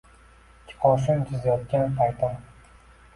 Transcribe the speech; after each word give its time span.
Ikki 0.61 0.77
qoshin 0.85 1.21
chizyotgan 1.31 1.93
paytim 1.99 2.33